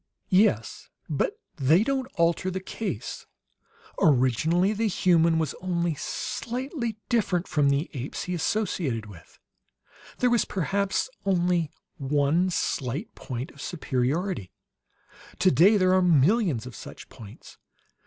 "Yes; 0.31 0.89
but 1.07 1.39
they 1.57 1.83
don't 1.83 2.07
alter 2.15 2.49
the 2.49 2.59
case. 2.59 3.27
Originally 4.01 4.73
the 4.73 4.87
human 4.87 5.37
was 5.37 5.53
only 5.61 5.93
slightly 5.93 6.97
different 7.07 7.47
from 7.47 7.69
the 7.69 7.87
apes 7.93 8.23
he 8.23 8.33
associated 8.33 9.05
with. 9.05 9.37
There 10.17 10.31
was 10.31 10.43
perhaps 10.43 11.07
only 11.23 11.69
one 11.97 12.49
slight 12.49 13.13
point 13.13 13.51
of 13.51 13.61
superiority; 13.61 14.51
today 15.37 15.77
there 15.77 15.93
are 15.93 16.01
millions 16.01 16.65
of 16.65 16.75
such 16.75 17.07
points. 17.07 17.59